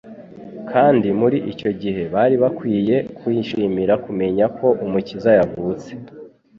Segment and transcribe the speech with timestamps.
[0.71, 5.89] Kandi muri icyo gihe bari bakwiriye kwishimira kumenya ko Umukiza yazutse!